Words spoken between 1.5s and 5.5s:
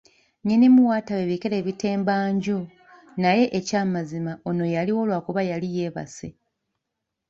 bitemba enju naye eky'amazima ono yaliwo lwakuba